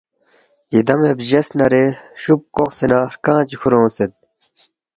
[0.77, 1.83] یدانی بجیس نارے
[2.21, 4.11] شوپ کوقسے نہ ہرکنگ چی کھورے اونگسید